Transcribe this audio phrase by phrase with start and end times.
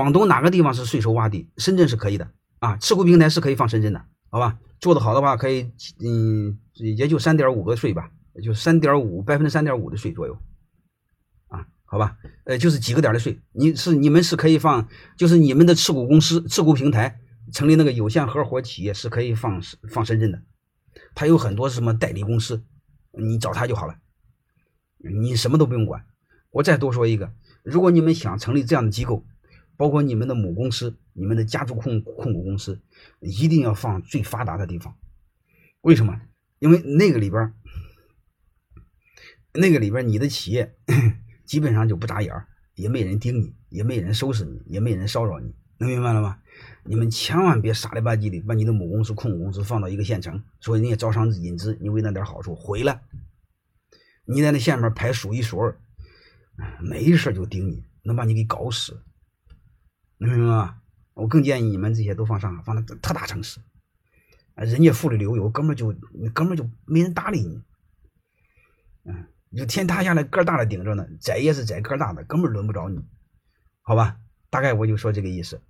[0.00, 1.50] 广东哪个地方是税收洼地？
[1.58, 4.58] 深圳是可以的啊，持股平台是可以放深圳的，好吧？
[4.80, 5.70] 做得好的话，可以，
[6.02, 8.10] 嗯，也就三点五个税吧，
[8.42, 10.38] 就三点五百分之三点五的税左右，
[11.48, 12.16] 啊，好吧？
[12.46, 17.20] 呃，就是几个点的税，你是你们是可以放，就是你们的持股公司、持股平台
[17.52, 19.60] 成立那个有限合伙企业是可以放
[19.90, 20.40] 放深圳的，
[21.14, 22.64] 它有很多什么代理公司，
[23.12, 23.96] 你找他就好了，
[24.96, 26.06] 你什么都不用管。
[26.52, 29.26] 我再多说一个，如果你们想成立这样的机构，
[29.80, 32.82] 包括你们的母公司、你们的家族控控股公司，
[33.20, 34.94] 一定要放最发达的地方。
[35.80, 36.20] 为什么？
[36.58, 37.54] 因为那个里边，
[39.54, 40.76] 那个里边你的企业
[41.46, 46.38] 基本上就不眨眼儿，也没人盯你，也没人收拾你，也没人骚扰你，能明白了吗？
[46.84, 53.00] 你们千万别傻里吧唧的把你的母公司、控股公司放到一个县城，说人家招商引资，你为那点好处毁了，
[54.26, 55.80] 你在那下面排数一数二。
[56.82, 59.02] 没事就盯你，能把你给搞死，
[60.28, 60.76] 明白吗？
[61.14, 63.60] 我更建议你们这些都放上海，放在特大城市，
[64.54, 65.94] 人家富的流油，哥们就
[66.32, 67.62] 哥们就没人搭理你，
[69.04, 73.04] 嗯，就天塌下来个大的顶着呢，宰也是宰个大的，根本轮不着你，
[73.82, 74.18] 好吧？
[74.50, 75.60] 大概我就说这个意思。